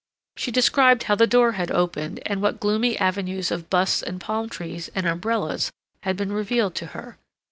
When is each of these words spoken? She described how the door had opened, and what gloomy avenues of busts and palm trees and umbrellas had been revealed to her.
She 0.35 0.49
described 0.49 1.03
how 1.03 1.13
the 1.13 1.27
door 1.27 1.51
had 1.51 1.69
opened, 1.69 2.21
and 2.25 2.41
what 2.41 2.59
gloomy 2.59 2.97
avenues 2.97 3.51
of 3.51 3.69
busts 3.69 4.01
and 4.01 4.19
palm 4.19 4.49
trees 4.49 4.89
and 4.95 5.05
umbrellas 5.07 5.71
had 6.01 6.17
been 6.17 6.31
revealed 6.31 6.73
to 6.77 6.87
her. 6.97 7.19